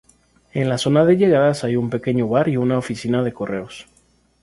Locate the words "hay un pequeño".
1.63-2.27